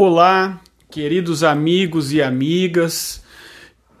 Olá, 0.00 0.60
queridos 0.92 1.42
amigos 1.42 2.12
e 2.12 2.22
amigas, 2.22 3.20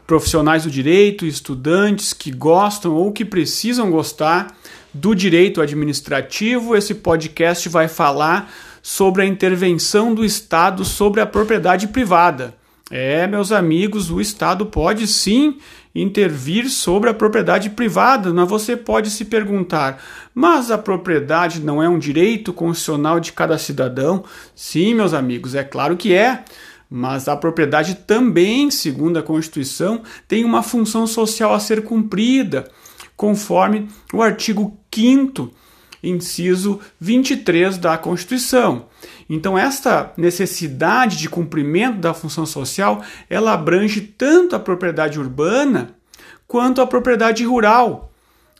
profissionais 0.06 0.62
do 0.62 0.70
direito, 0.70 1.26
estudantes 1.26 2.12
que 2.12 2.30
gostam 2.30 2.94
ou 2.94 3.10
que 3.10 3.24
precisam 3.24 3.90
gostar 3.90 4.56
do 4.94 5.12
direito 5.12 5.60
administrativo. 5.60 6.76
Esse 6.76 6.94
podcast 6.94 7.68
vai 7.68 7.88
falar 7.88 8.48
sobre 8.80 9.22
a 9.22 9.26
intervenção 9.26 10.14
do 10.14 10.24
Estado 10.24 10.84
sobre 10.84 11.20
a 11.20 11.26
propriedade 11.26 11.88
privada. 11.88 12.54
É, 12.88 13.26
meus 13.26 13.50
amigos, 13.50 14.08
o 14.08 14.20
Estado 14.20 14.66
pode 14.66 15.04
sim 15.04 15.58
intervir 16.02 16.68
sobre 16.68 17.10
a 17.10 17.14
propriedade 17.14 17.70
privada, 17.70 18.32
mas 18.32 18.48
você 18.48 18.76
pode 18.76 19.10
se 19.10 19.24
perguntar: 19.24 20.02
mas 20.34 20.70
a 20.70 20.78
propriedade 20.78 21.60
não 21.60 21.82
é 21.82 21.88
um 21.88 21.98
direito 21.98 22.52
constitucional 22.52 23.20
de 23.20 23.32
cada 23.32 23.58
cidadão? 23.58 24.24
Sim, 24.54 24.94
meus 24.94 25.12
amigos, 25.12 25.54
é 25.54 25.64
claro 25.64 25.96
que 25.96 26.14
é. 26.14 26.44
Mas 26.90 27.28
a 27.28 27.36
propriedade 27.36 27.96
também, 28.06 28.70
segundo 28.70 29.18
a 29.18 29.22
Constituição, 29.22 30.00
tem 30.26 30.42
uma 30.42 30.62
função 30.62 31.06
social 31.06 31.52
a 31.52 31.60
ser 31.60 31.82
cumprida, 31.82 32.66
conforme 33.14 33.88
o 34.10 34.22
artigo 34.22 34.78
5 34.90 35.52
inciso 36.02 36.80
23 37.00 37.78
da 37.78 37.96
Constituição. 37.98 38.86
Então, 39.28 39.58
esta 39.58 40.12
necessidade 40.16 41.16
de 41.16 41.28
cumprimento 41.28 41.98
da 41.98 42.14
função 42.14 42.46
social, 42.46 43.02
ela 43.28 43.52
abrange 43.52 44.00
tanto 44.00 44.56
a 44.56 44.60
propriedade 44.60 45.18
urbana 45.18 45.94
quanto 46.46 46.80
a 46.80 46.86
propriedade 46.86 47.44
rural, 47.44 48.07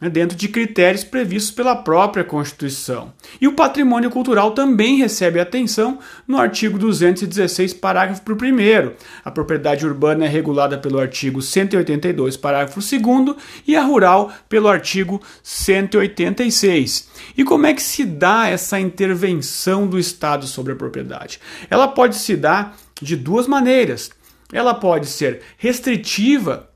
dentro 0.00 0.36
de 0.36 0.46
critérios 0.46 1.02
previstos 1.02 1.50
pela 1.50 1.74
própria 1.74 2.22
Constituição. 2.22 3.12
E 3.40 3.48
o 3.48 3.54
patrimônio 3.54 4.10
cultural 4.10 4.52
também 4.52 4.98
recebe 4.98 5.40
atenção 5.40 5.98
no 6.26 6.38
artigo 6.38 6.78
216, 6.78 7.74
parágrafo 7.74 8.22
1. 8.22 8.92
A 9.24 9.30
propriedade 9.30 9.84
urbana 9.84 10.26
é 10.26 10.28
regulada 10.28 10.78
pelo 10.78 11.00
artigo 11.00 11.42
182, 11.42 12.36
parágrafo 12.36 12.80
2 12.80 13.36
e 13.66 13.74
a 13.74 13.82
rural 13.82 14.32
pelo 14.48 14.68
artigo 14.68 15.20
186. 15.42 17.08
E 17.36 17.42
como 17.42 17.66
é 17.66 17.74
que 17.74 17.82
se 17.82 18.04
dá 18.04 18.48
essa 18.48 18.78
intervenção 18.78 19.86
do 19.86 19.98
Estado 19.98 20.46
sobre 20.46 20.74
a 20.74 20.76
propriedade? 20.76 21.40
Ela 21.68 21.88
pode 21.88 22.16
se 22.16 22.36
dar 22.36 22.76
de 23.00 23.16
duas 23.16 23.46
maneiras. 23.46 24.10
Ela 24.52 24.74
pode 24.74 25.06
ser 25.06 25.42
restritiva 25.56 26.67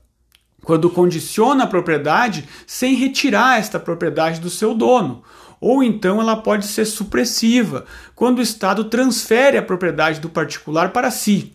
quando 0.63 0.89
condiciona 0.89 1.65
a 1.65 1.67
propriedade 1.67 2.47
sem 2.65 2.95
retirar 2.95 3.59
esta 3.59 3.79
propriedade 3.79 4.39
do 4.39 4.49
seu 4.49 4.73
dono. 4.73 5.23
Ou 5.59 5.83
então 5.83 6.19
ela 6.19 6.35
pode 6.35 6.65
ser 6.65 6.85
supressiva, 6.85 7.85
quando 8.15 8.39
o 8.39 8.41
Estado 8.41 8.85
transfere 8.85 9.57
a 9.57 9.63
propriedade 9.63 10.19
do 10.19 10.29
particular 10.29 10.91
para 10.91 11.11
si. 11.11 11.53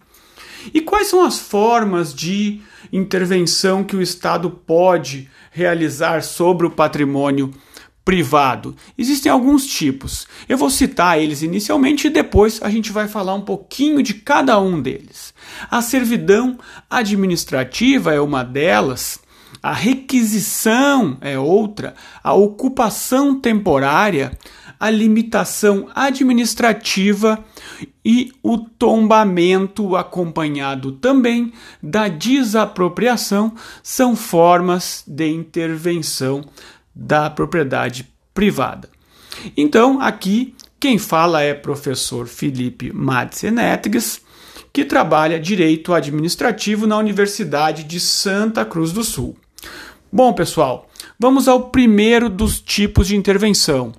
E 0.72 0.80
quais 0.80 1.08
são 1.08 1.24
as 1.24 1.38
formas 1.38 2.14
de 2.14 2.60
intervenção 2.92 3.84
que 3.84 3.96
o 3.96 4.02
Estado 4.02 4.50
pode 4.50 5.28
realizar 5.50 6.22
sobre 6.22 6.66
o 6.66 6.70
patrimônio 6.70 7.52
privado? 8.08 8.74
Existem 8.96 9.30
alguns 9.30 9.66
tipos. 9.66 10.26
Eu 10.48 10.56
vou 10.56 10.70
citar 10.70 11.20
eles 11.20 11.42
inicialmente 11.42 12.06
e 12.06 12.10
depois 12.10 12.58
a 12.62 12.70
gente 12.70 12.90
vai 12.90 13.06
falar 13.06 13.34
um 13.34 13.42
pouquinho 13.42 14.02
de 14.02 14.14
cada 14.14 14.58
um 14.58 14.80
deles. 14.80 15.34
A 15.70 15.82
servidão 15.82 16.58
administrativa 16.88 18.14
é 18.14 18.18
uma 18.18 18.42
delas. 18.42 19.20
A 19.62 19.74
requisição 19.74 21.18
é 21.20 21.38
outra, 21.38 21.94
a 22.24 22.32
ocupação 22.32 23.38
temporária, 23.38 24.32
a 24.80 24.88
limitação 24.88 25.88
administrativa 25.94 27.44
e 28.02 28.32
o 28.42 28.56
tombamento 28.56 29.96
acompanhado 29.96 30.92
também 30.92 31.52
da 31.82 32.08
desapropriação 32.08 33.52
são 33.82 34.16
formas 34.16 35.04
de 35.06 35.28
intervenção 35.28 36.42
da 36.98 37.30
propriedade 37.30 38.08
privada. 38.34 38.90
Então, 39.56 40.00
aqui 40.00 40.54
quem 40.80 40.98
fala 40.98 41.42
é 41.42 41.54
professor 41.54 42.26
Felipe 42.26 42.92
Madsenetges, 42.92 44.20
que 44.72 44.84
trabalha 44.84 45.38
direito 45.38 45.94
administrativo 45.94 46.86
na 46.86 46.98
Universidade 46.98 47.84
de 47.84 48.00
Santa 48.00 48.64
Cruz 48.64 48.92
do 48.92 49.04
Sul. 49.04 49.36
Bom, 50.10 50.32
pessoal, 50.32 50.88
vamos 51.18 51.46
ao 51.46 51.70
primeiro 51.70 52.28
dos 52.28 52.60
tipos 52.60 53.06
de 53.06 53.16
intervenção: 53.16 53.92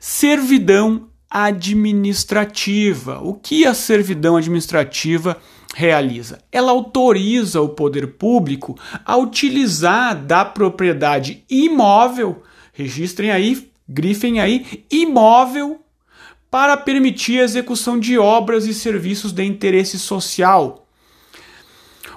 servidão 0.00 1.08
administrativa. 1.30 3.20
O 3.22 3.34
que 3.34 3.64
a 3.66 3.74
servidão 3.74 4.36
administrativa 4.36 5.38
realiza? 5.74 6.38
Ela 6.50 6.72
autoriza 6.72 7.60
o 7.60 7.70
poder 7.70 8.14
público 8.14 8.78
a 9.04 9.16
utilizar 9.16 10.14
da 10.14 10.44
propriedade 10.44 11.44
imóvel, 11.48 12.42
registrem 12.72 13.30
aí, 13.30 13.70
grifem 13.88 14.40
aí, 14.40 14.84
imóvel, 14.90 15.80
para 16.50 16.76
permitir 16.76 17.40
a 17.40 17.44
execução 17.44 17.98
de 17.98 18.18
obras 18.18 18.66
e 18.66 18.74
serviços 18.74 19.32
de 19.32 19.42
interesse 19.44 19.98
social. 19.98 20.86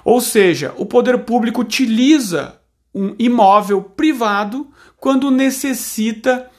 Ou 0.04 0.20
seja, 0.20 0.74
o 0.76 0.84
poder 0.84 1.18
público 1.24 1.62
utiliza 1.62 2.60
um 2.94 3.14
imóvel 3.18 3.82
privado 3.82 4.68
quando 4.98 5.30
necessita 5.30 6.50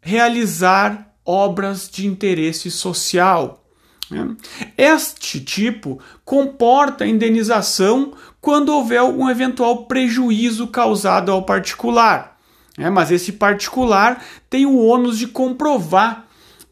realizar 0.00 1.14
obras 1.24 1.88
de 1.90 2.06
interesse 2.06 2.70
social. 2.70 3.65
Né? 4.10 4.36
Este 4.76 5.40
tipo 5.40 6.00
comporta 6.24 7.06
indenização 7.06 8.12
quando 8.40 8.68
houver 8.72 9.02
um 9.02 9.28
eventual 9.28 9.86
prejuízo 9.86 10.68
causado 10.68 11.32
ao 11.32 11.42
particular. 11.42 12.36
Né? 12.78 12.90
Mas 12.90 13.10
esse 13.10 13.32
particular 13.32 14.22
tem 14.48 14.66
o 14.66 14.78
ônus 14.78 15.18
de 15.18 15.26
comprovar 15.26 16.24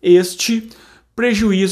este 0.03 0.61
prejuízo 0.61 0.84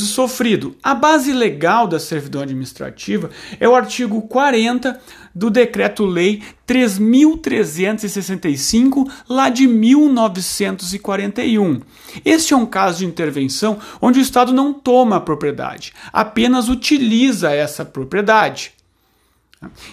sofrido. 0.06 0.76
A 0.82 0.94
base 0.94 1.32
legal 1.32 1.88
da 1.88 1.98
servidão 1.98 2.42
administrativa 2.42 3.30
é 3.58 3.69
o 3.69 3.75
artigo 3.75 4.22
40 4.22 5.00
do 5.34 5.50
Decreto-Lei 5.50 6.42
3.365, 6.66 9.10
lá 9.28 9.48
de 9.48 9.66
1941. 9.66 11.80
Este 12.25 12.54
é 12.54 12.56
um 12.56 12.66
caso 12.66 12.98
de 12.98 13.06
intervenção 13.06 13.80
onde 14.00 14.20
o 14.20 14.22
Estado 14.22 14.53
não 14.53 14.72
toma 14.72 15.16
a 15.16 15.20
propriedade, 15.20 15.92
apenas 16.12 16.69
utiliza 16.69 17.50
essa 17.50 17.84
propriedade. 17.84 18.74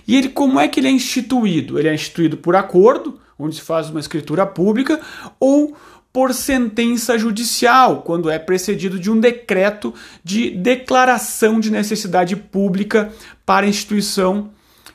E 0.07 0.15
ele, 0.15 0.29
como 0.29 0.59
é 0.59 0.67
que 0.67 0.79
ele 0.79 0.87
é 0.87 0.91
instituído? 0.91 1.79
Ele 1.79 1.89
é 1.89 1.93
instituído 1.93 2.37
por 2.37 2.55
acordo, 2.55 3.19
onde 3.37 3.55
se 3.55 3.61
faz 3.61 3.89
uma 3.89 3.99
escritura 3.99 4.45
pública, 4.45 4.99
ou 5.39 5.75
por 6.11 6.33
sentença 6.33 7.17
judicial, 7.17 8.01
quando 8.01 8.29
é 8.29 8.39
precedido 8.39 8.99
de 8.99 9.11
um 9.11 9.19
decreto 9.19 9.93
de 10.23 10.49
declaração 10.51 11.59
de 11.59 11.71
necessidade 11.71 12.35
pública 12.35 13.11
para 13.45 13.67
instituição 13.67 14.51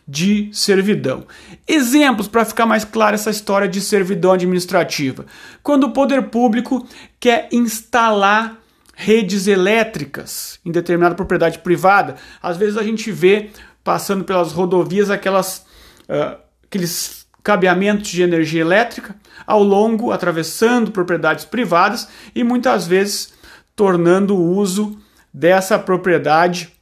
de 0.07 0.51
servidão. 0.53 1.27
Exemplos 1.67 2.29
para 2.29 2.45
ficar 2.45 2.67
mais 2.67 2.85
clara 2.85 3.15
essa 3.15 3.31
história 3.31 3.69
de 3.69 3.81
servidão 3.81 4.33
administrativa. 4.33 5.25
Quando 5.63 5.85
o 5.85 5.93
poder 5.93 6.25
público 6.25 6.87
quer 7.19 7.49
instalar 7.53 8.59
redes 8.95 9.47
elétricas 9.47 10.59
em 10.65 10.71
determinada 10.71 11.15
propriedade 11.15 11.59
privada, 11.59 12.17
às 12.43 12.57
vezes 12.57 12.77
a 12.77 12.83
gente 12.83 13.11
vê 13.11 13.51
passando 13.83 14.25
pelas 14.25 14.53
rodovias 14.53 15.11
aquelas 15.11 15.65
uh, 16.09 16.39
aqueles 16.65 17.24
cabeamentos 17.45 18.11
de 18.11 18.23
energia 18.23 18.63
elétrica 18.63 19.15
ao 19.47 19.63
longo, 19.63 20.11
atravessando 20.11 20.91
propriedades 20.91 21.45
privadas 21.45 22.09
e 22.35 22.43
muitas 22.43 22.87
vezes 22.87 23.35
tornando 23.77 24.35
o 24.35 24.57
uso 24.57 24.99
dessa 25.33 25.79
propriedade 25.79 26.73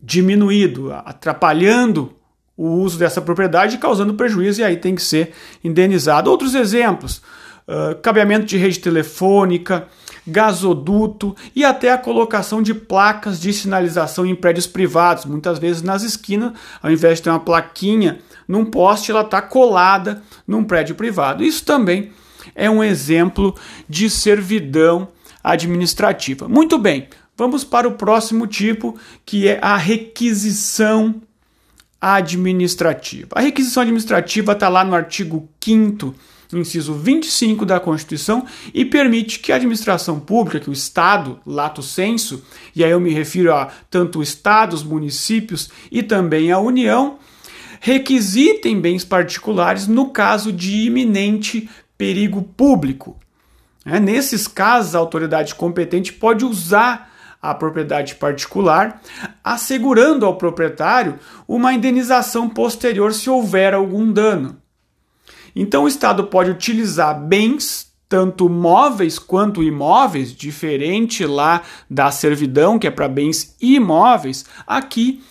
diminuído, 0.00 0.92
atrapalhando 0.92 2.14
o 2.56 2.66
uso 2.66 2.98
dessa 2.98 3.20
propriedade 3.20 3.76
e 3.76 3.78
causando 3.78 4.14
prejuízo, 4.14 4.60
e 4.60 4.64
aí 4.64 4.76
tem 4.76 4.94
que 4.94 5.02
ser 5.02 5.32
indenizado. 5.62 6.30
Outros 6.30 6.54
exemplos: 6.54 7.18
uh, 7.68 7.94
cabeamento 8.00 8.46
de 8.46 8.56
rede 8.56 8.78
telefônica, 8.78 9.86
gasoduto 10.26 11.36
e 11.54 11.64
até 11.64 11.92
a 11.92 11.98
colocação 11.98 12.62
de 12.62 12.72
placas 12.72 13.38
de 13.40 13.52
sinalização 13.52 14.24
em 14.24 14.34
prédios 14.34 14.66
privados, 14.66 15.24
muitas 15.24 15.58
vezes 15.58 15.82
nas 15.82 16.02
esquinas, 16.02 16.52
ao 16.82 16.90
invés 16.90 17.18
de 17.18 17.24
ter 17.24 17.30
uma 17.30 17.40
plaquinha 17.40 18.18
num 18.48 18.64
poste, 18.64 19.10
ela 19.10 19.20
está 19.20 19.40
colada 19.42 20.22
num 20.46 20.64
prédio 20.64 20.94
privado. 20.94 21.44
Isso 21.44 21.64
também 21.64 22.10
é 22.54 22.68
um 22.70 22.82
exemplo 22.82 23.54
de 23.86 24.08
servidão 24.08 25.08
administrativa. 25.44 26.48
Muito 26.48 26.78
bem, 26.78 27.08
vamos 27.36 27.62
para 27.62 27.86
o 27.86 27.92
próximo 27.92 28.46
tipo, 28.46 28.98
que 29.24 29.46
é 29.46 29.58
a 29.62 29.76
requisição 29.76 31.20
administrativa. 32.00 33.28
A 33.32 33.40
requisição 33.40 33.82
administrativa 33.82 34.52
está 34.52 34.68
lá 34.68 34.84
no 34.84 34.94
artigo 34.94 35.48
5 35.62 36.14
inciso 36.56 36.94
25 36.94 37.66
da 37.66 37.78
Constituição, 37.78 38.46
e 38.72 38.84
permite 38.84 39.40
que 39.40 39.52
a 39.52 39.56
administração 39.56 40.18
pública, 40.18 40.60
que 40.60 40.70
o 40.70 40.72
Estado, 40.72 41.38
lato 41.44 41.82
senso, 41.82 42.42
e 42.74 42.82
aí 42.82 42.90
eu 42.90 43.00
me 43.00 43.10
refiro 43.10 43.52
a 43.52 43.66
tanto 43.90 44.22
estados, 44.22 44.82
municípios 44.82 45.68
e 45.90 46.02
também 46.02 46.50
a 46.50 46.58
União, 46.58 47.18
requisitem 47.80 48.80
bens 48.80 49.04
particulares 49.04 49.86
no 49.86 50.10
caso 50.10 50.52
de 50.52 50.86
iminente 50.86 51.68
perigo 51.96 52.42
público. 52.42 53.16
É, 53.84 53.98
nesses 53.98 54.46
casos, 54.46 54.94
a 54.94 54.98
autoridade 54.98 55.54
competente 55.54 56.12
pode 56.12 56.44
usar 56.44 57.12
a 57.40 57.54
propriedade 57.54 58.16
particular, 58.16 59.00
assegurando 59.42 60.26
ao 60.26 60.36
proprietário 60.36 61.18
uma 61.46 61.72
indenização 61.72 62.48
posterior 62.48 63.14
se 63.14 63.30
houver 63.30 63.74
algum 63.74 64.12
dano. 64.12 64.56
Então, 65.54 65.84
o 65.84 65.88
Estado 65.88 66.24
pode 66.24 66.50
utilizar 66.50 67.18
bens, 67.18 67.92
tanto 68.08 68.48
móveis 68.48 69.18
quanto 69.18 69.62
imóveis, 69.62 70.32
diferente 70.32 71.24
lá 71.24 71.62
da 71.88 72.10
servidão, 72.10 72.78
que 72.78 72.86
é 72.86 72.90
para 72.90 73.08
bens 73.08 73.56
imóveis, 73.60 74.44
aqui 74.66 75.22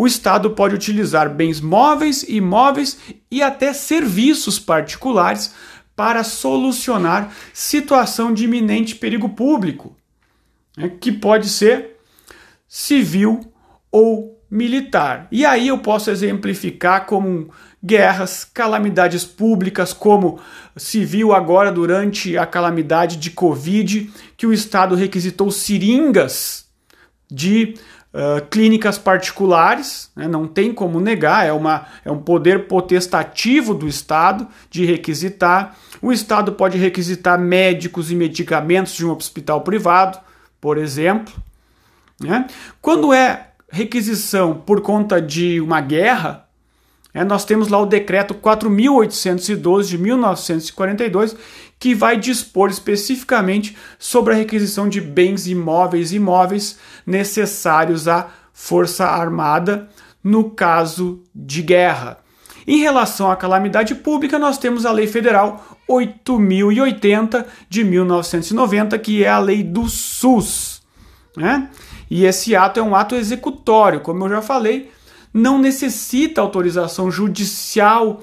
o 0.00 0.06
Estado 0.06 0.52
pode 0.52 0.74
utilizar 0.74 1.28
bens 1.28 1.60
móveis, 1.60 2.22
imóveis 2.26 2.96
e 3.30 3.42
até 3.42 3.74
serviços 3.74 4.58
particulares 4.58 5.54
para 5.94 6.24
solucionar 6.24 7.30
situação 7.52 8.32
de 8.32 8.44
iminente 8.44 8.94
perigo 8.94 9.28
público, 9.28 9.94
né, 10.74 10.88
que 10.98 11.12
pode 11.12 11.50
ser 11.50 11.98
civil 12.66 13.52
ou 13.92 14.42
militar. 14.50 15.28
E 15.30 15.44
aí 15.44 15.68
eu 15.68 15.76
posso 15.76 16.10
exemplificar 16.10 17.04
como 17.04 17.50
guerras, 17.84 18.42
calamidades 18.42 19.26
públicas, 19.26 19.92
como 19.92 20.40
civil 20.78 21.34
agora 21.34 21.70
durante 21.70 22.38
a 22.38 22.46
calamidade 22.46 23.18
de 23.18 23.32
Covid, 23.32 24.10
que 24.34 24.46
o 24.46 24.52
Estado 24.54 24.94
requisitou 24.94 25.50
seringas 25.50 26.70
de 27.30 27.74
uh, 28.12 28.44
clínicas 28.48 28.98
particulares, 28.98 30.10
né, 30.14 30.26
não 30.26 30.46
tem 30.46 30.72
como 30.72 31.00
negar, 31.00 31.46
é, 31.46 31.52
uma, 31.52 31.86
é 32.04 32.10
um 32.10 32.18
poder 32.18 32.66
potestativo 32.66 33.74
do 33.74 33.88
Estado 33.88 34.46
de 34.70 34.84
requisitar. 34.84 35.76
O 36.02 36.12
Estado 36.12 36.52
pode 36.52 36.78
requisitar 36.78 37.38
médicos 37.38 38.10
e 38.10 38.14
medicamentos 38.14 38.94
de 38.94 39.06
um 39.06 39.12
hospital 39.12 39.60
privado, 39.62 40.18
por 40.60 40.78
exemplo. 40.78 41.32
Né? 42.20 42.46
Quando 42.80 43.12
é 43.12 43.48
requisição 43.70 44.54
por 44.54 44.80
conta 44.80 45.22
de 45.22 45.60
uma 45.60 45.80
guerra, 45.80 46.46
é, 47.12 47.24
nós 47.24 47.44
temos 47.44 47.68
lá 47.68 47.78
o 47.78 47.86
decreto 47.86 48.34
4.812 48.34 49.84
de 49.84 49.98
1942, 49.98 51.36
que 51.78 51.94
vai 51.94 52.16
dispor 52.16 52.70
especificamente 52.70 53.76
sobre 53.98 54.34
a 54.34 54.36
requisição 54.36 54.88
de 54.88 55.00
bens 55.00 55.46
imóveis 55.46 56.12
e 56.12 56.16
imóveis 56.16 56.78
necessários 57.04 58.06
à 58.06 58.28
Força 58.52 59.06
Armada 59.06 59.88
no 60.22 60.50
caso 60.50 61.22
de 61.34 61.62
guerra. 61.62 62.18
Em 62.66 62.78
relação 62.78 63.30
à 63.30 63.36
calamidade 63.36 63.94
pública, 63.94 64.38
nós 64.38 64.58
temos 64.58 64.84
a 64.84 64.92
Lei 64.92 65.06
Federal 65.06 65.78
8080 65.88 67.46
de 67.68 67.82
1990, 67.82 68.98
que 68.98 69.24
é 69.24 69.28
a 69.28 69.38
lei 69.38 69.62
do 69.62 69.88
SUS. 69.88 70.82
Né? 71.36 71.68
E 72.10 72.24
esse 72.24 72.54
ato 72.54 72.78
é 72.78 72.82
um 72.82 72.94
ato 72.94 73.14
executório, 73.14 74.00
como 74.00 74.24
eu 74.24 74.28
já 74.28 74.42
falei, 74.42 74.90
não 75.32 75.58
necessita 75.58 76.40
autorização 76.40 77.10
judicial 77.10 78.22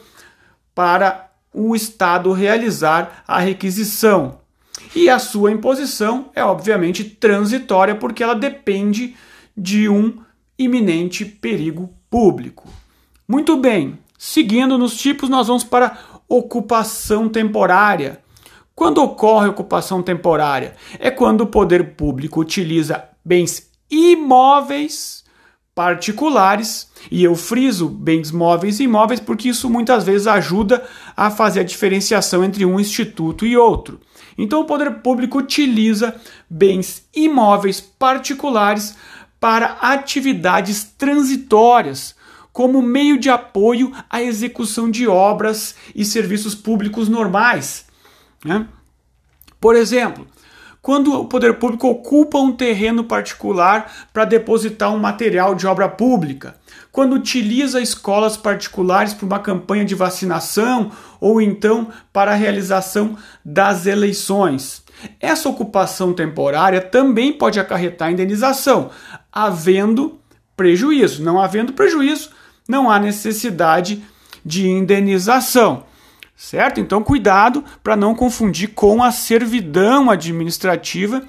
para 0.75 1.31
o 1.53 1.75
Estado 1.75 2.31
realizar 2.33 3.23
a 3.27 3.39
requisição. 3.39 4.39
E 4.95 5.09
a 5.09 5.19
sua 5.19 5.51
imposição 5.51 6.29
é 6.35 6.43
obviamente 6.43 7.03
transitória 7.03 7.95
porque 7.95 8.23
ela 8.23 8.35
depende 8.35 9.15
de 9.55 9.89
um 9.89 10.19
iminente 10.57 11.25
perigo 11.25 11.89
público. 12.09 12.67
Muito 13.27 13.57
bem, 13.57 13.97
seguindo 14.17 14.77
nos 14.77 14.95
tipos, 14.97 15.29
nós 15.29 15.47
vamos 15.47 15.63
para 15.63 15.97
ocupação 16.29 17.27
temporária. 17.27 18.19
Quando 18.75 18.99
ocorre 18.99 19.47
ocupação 19.47 20.03
temporária? 20.03 20.75
É 20.99 21.09
quando 21.09 21.41
o 21.41 21.47
poder 21.47 21.95
público 21.95 22.39
utiliza 22.39 23.03
bens 23.25 23.71
imóveis 23.89 25.23
particulares, 25.77 26.89
e 27.11 27.23
eu 27.23 27.35
friso 27.35 27.87
bens 27.87 28.31
móveis 28.31 28.79
e 28.79 28.85
imóveis 28.85 29.19
porque 29.19 29.49
isso 29.49 29.69
muitas 29.69 30.03
vezes 30.03 30.25
ajuda 30.25 30.83
a 31.15 31.29
fazer 31.29 31.59
a 31.59 31.63
diferenciação 31.63 32.43
entre 32.43 32.65
um 32.65 32.79
instituto 32.79 33.45
e 33.45 33.55
outro. 33.55 33.99
Então 34.35 34.61
o 34.61 34.65
poder 34.65 34.89
público 35.01 35.37
utiliza 35.37 36.15
bens 36.49 37.03
imóveis 37.15 37.79
particulares 37.79 38.95
para 39.39 39.77
atividades 39.79 40.83
transitórias, 40.97 42.15
como 42.51 42.81
meio 42.81 43.19
de 43.19 43.29
apoio 43.29 43.93
à 44.09 44.19
execução 44.19 44.89
de 44.89 45.07
obras 45.07 45.75
e 45.93 46.03
serviços 46.03 46.55
públicos 46.55 47.07
normais. 47.07 47.85
Né? 48.43 48.67
Por 49.61 49.75
exemplo, 49.75 50.25
quando 50.87 51.13
o 51.13 51.25
poder 51.25 51.55
público 51.55 51.85
ocupa 51.85 52.37
um 52.37 52.53
terreno 52.53 53.03
particular 53.03 54.07
para 54.13 54.23
depositar 54.23 54.89
um 54.95 54.97
material 54.97 55.53
de 55.53 55.67
obra 55.67 55.89
pública, 55.89 56.55
quando 56.93 57.11
utiliza 57.11 57.81
escolas 57.81 58.37
particulares 58.37 59.13
para 59.13 59.25
uma 59.25 59.39
campanha 59.39 59.83
de 59.83 59.93
vacinação 59.93 60.89
ou 61.19 61.41
então 61.41 61.89
para 62.13 62.31
a 62.31 62.35
realização 62.35 63.17
das 63.43 63.85
eleições. 63.85 64.81
Essa 65.19 65.49
ocupação 65.49 66.13
temporária 66.13 66.79
também 66.79 67.33
pode 67.33 67.59
acarretar 67.59 68.09
indenização, 68.09 68.89
havendo 69.29 70.21
prejuízo. 70.55 71.21
Não 71.21 71.37
havendo 71.37 71.73
prejuízo, 71.73 72.29
não 72.65 72.89
há 72.89 72.97
necessidade 72.97 74.01
de 74.45 74.65
indenização 74.65 75.83
certo? 76.37 76.79
Então, 76.79 77.03
cuidado 77.03 77.63
para 77.83 77.95
não 77.95 78.13
confundir 78.13 78.69
com 78.69 79.03
a 79.03 79.11
servidão 79.11 80.11
administrativa, 80.11 81.23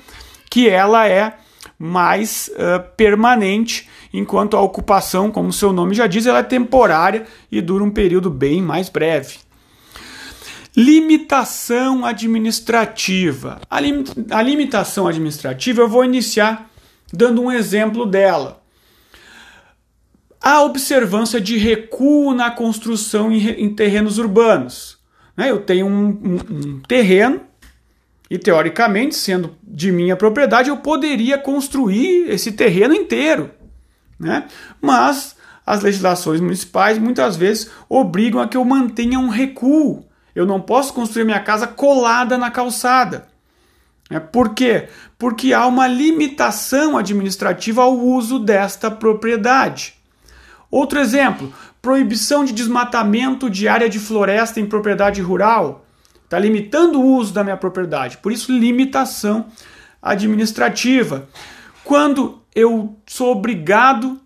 que 0.51 0.69
ela 0.69 1.09
é 1.09 1.39
mais 1.79 2.51
uh, 2.55 2.87
permanente, 2.97 3.89
enquanto 4.13 4.57
a 4.57 4.61
ocupação, 4.61 5.31
como 5.31 5.53
seu 5.53 5.73
nome 5.73 5.95
já 5.95 6.07
diz, 6.07 6.27
ela 6.27 6.41
é 6.41 6.43
temporária 6.43 7.27
e 7.51 7.61
dura 7.61 7.83
um 7.83 7.91
período 7.91 8.31
bem 8.31 8.61
mais 8.61 8.89
breve. 8.89 9.39
Limitação 10.77 12.05
administrativa. 12.05 13.61
A, 13.69 13.81
lim 13.81 14.05
a 14.31 14.43
limitação 14.43 15.09
administrativa, 15.09 15.83
eu 15.83 15.89
vou 15.89 16.05
iniciar 16.05 16.71
dando 17.13 17.43
um 17.43 17.51
exemplo 17.51 18.05
dela. 18.05 18.63
A 20.41 20.63
observância 20.63 21.41
de 21.41 21.57
recuo 21.57 22.33
na 22.33 22.51
construção 22.51 23.33
em, 23.33 23.49
em 23.49 23.75
terrenos 23.75 24.19
urbanos. 24.19 24.98
Né? 25.39 25.53
Eu 25.53 25.61
tenho 25.61 25.87
um, 25.87 26.09
um, 26.09 26.39
um 26.51 26.81
terreno 26.81 27.41
e, 28.29 28.37
teoricamente, 28.37 29.15
sendo 29.15 29.57
de 29.63 29.93
minha 29.93 30.17
propriedade, 30.17 30.69
eu 30.69 30.79
poderia 30.79 31.39
construir 31.39 32.29
esse 32.29 32.51
terreno 32.51 32.93
inteiro. 32.93 33.53
Né? 34.19 34.49
Mas 34.83 35.37
as 35.65 35.81
legislações 35.81 36.41
municipais 36.41 36.99
muitas 36.99 37.37
vezes 37.37 37.71
obrigam 37.89 38.41
a 38.41 38.49
que 38.49 38.57
eu 38.57 38.65
mantenha 38.65 39.21
um 39.21 39.29
recuo. 39.29 40.05
Eu 40.35 40.45
não 40.45 40.61
posso 40.61 40.93
construir 40.93 41.25
minha 41.25 41.41
casa 41.41 41.69
colada 41.69 42.37
na 42.37 42.51
calçada. 42.51 43.29
É, 44.11 44.19
por 44.19 44.55
quê? 44.55 44.89
Porque 45.17 45.53
há 45.53 45.67
uma 45.67 45.87
limitação 45.87 46.97
administrativa 46.97 47.83
ao 47.83 47.97
uso 47.97 48.39
desta 48.41 48.91
propriedade. 48.91 49.98
Outro 50.71 50.99
exemplo: 50.99 51.53
proibição 51.81 52.45
de 52.45 52.53
desmatamento 52.53 53.49
de 53.49 53.69
área 53.69 53.89
de 53.89 53.99
floresta 53.99 54.61
em 54.61 54.67
propriedade 54.67 55.21
rural. 55.21 55.85
Está 56.25 56.39
limitando 56.39 57.01
o 57.01 57.17
uso 57.17 57.33
da 57.33 57.43
minha 57.43 57.57
propriedade. 57.57 58.19
Por 58.19 58.31
isso, 58.31 58.53
limitação 58.53 59.47
administrativa. 60.03 61.27
Quando 61.83 62.43
eu 62.55 62.97
sou 63.07 63.33
obrigado 63.33 64.21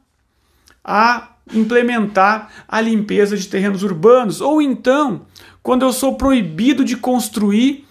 a 0.85 1.29
implementar 1.55 2.51
a 2.67 2.81
limpeza 2.81 3.37
de 3.37 3.47
terrenos 3.47 3.83
urbanos, 3.83 4.41
ou 4.41 4.61
então 4.61 5.23
quando 5.63 5.83
eu 5.83 5.93
sou 5.93 6.17
proibido 6.17 6.85
de 6.85 6.97
construir 6.97 7.87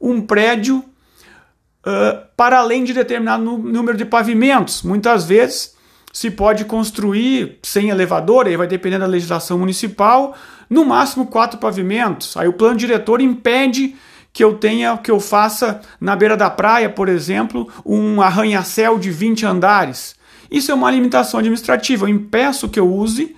um 0.00 0.20
prédio 0.20 0.78
uh, 0.78 2.26
para 2.36 2.58
além 2.58 2.82
de 2.84 2.92
determinado 2.92 3.42
número 3.42 3.96
de 3.96 4.04
pavimentos. 4.04 4.82
Muitas 4.82 5.26
vezes 5.26 5.73
se 6.14 6.30
pode 6.30 6.64
construir 6.64 7.58
sem 7.60 7.88
elevador, 7.88 8.46
aí 8.46 8.56
vai 8.56 8.68
depender 8.68 9.00
da 9.00 9.04
legislação 9.04 9.58
municipal, 9.58 10.36
no 10.70 10.84
máximo 10.84 11.26
quatro 11.26 11.58
pavimentos. 11.58 12.36
Aí 12.36 12.46
o 12.46 12.52
plano 12.52 12.76
diretor 12.76 13.20
impede 13.20 13.96
que 14.32 14.44
eu 14.44 14.56
tenha, 14.56 14.96
que 14.96 15.10
eu 15.10 15.18
faça 15.18 15.80
na 16.00 16.14
beira 16.14 16.36
da 16.36 16.48
praia, 16.48 16.88
por 16.88 17.08
exemplo, 17.08 17.68
um 17.84 18.22
arranha-céu 18.22 18.96
de 18.96 19.10
20 19.10 19.44
andares. 19.44 20.14
Isso 20.48 20.70
é 20.70 20.74
uma 20.74 20.88
limitação 20.88 21.40
administrativa. 21.40 22.04
Eu 22.04 22.10
impeço 22.10 22.68
que 22.68 22.78
eu 22.78 22.88
use 22.88 23.34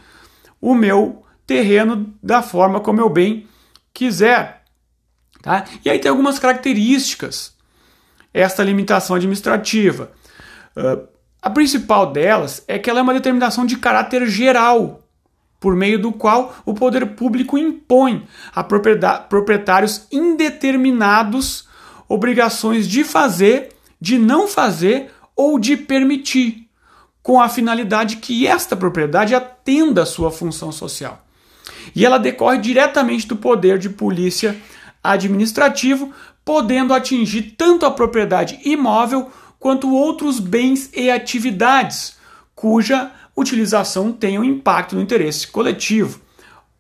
o 0.61 0.75
meu 0.75 1.25
terreno 1.47 2.13
da 2.23 2.43
forma 2.43 2.79
como 2.79 3.01
eu 3.01 3.09
bem 3.09 3.47
quiser. 3.95 4.65
Tá? 5.41 5.65
E 5.83 5.89
aí 5.89 5.99
tem 5.99 6.11
algumas 6.11 6.39
características 6.39 7.57
esta 8.35 8.63
limitação 8.63 9.17
administrativa. 9.17 10.13
Uh, 10.77 11.16
a 11.47 11.51
principal 11.51 12.11
delas 12.11 12.65
é 12.67 12.77
que 12.77 12.91
ela 12.91 12.99
é 12.99 13.03
uma 13.05 13.15
determinação 13.15 13.65
de 13.65 13.77
caráter 13.77 14.27
geral, 14.27 15.05
por 15.61 15.77
meio 15.77 15.97
do 15.97 16.11
qual 16.11 16.57
o 16.67 16.75
poder 16.75 17.07
público 17.15 17.57
impõe 17.57 18.27
a 18.53 18.65
proprietários 18.65 20.09
indeterminados 20.11 21.69
obrigações 22.09 22.89
de 22.89 23.05
fazer, 23.05 23.69
de 24.01 24.19
não 24.19 24.49
fazer 24.49 25.13
ou 25.37 25.57
de 25.57 25.77
permitir, 25.77 26.69
com 27.23 27.41
a 27.41 27.49
finalidade 27.49 28.17
que 28.17 28.45
esta 28.45 28.75
propriedade 28.75 29.33
atenda 29.33 30.03
à 30.03 30.07
sua 30.07 30.33
função 30.33 30.73
social. 30.73 31.25
E 31.95 32.05
ela 32.05 32.19
decorre 32.19 32.59
diretamente 32.59 33.25
do 33.25 33.37
poder 33.37 33.79
de 33.79 33.89
polícia 33.89 34.61
administrativo, 35.01 36.13
podendo 36.45 36.93
atingir 36.93 37.55
tanto 37.57 37.87
a 37.87 37.91
propriedade 37.93 38.59
imóvel 38.65 39.31
quanto 39.67 39.93
outros 39.93 40.39
bens 40.39 40.89
e 40.95 41.11
atividades, 41.11 42.17
cuja 42.55 43.11
utilização 43.37 44.13
tenha 44.13 44.41
um 44.41 44.45
impacto 44.45 44.95
no 44.95 45.03
interesse 45.03 45.49
coletivo. 45.49 46.21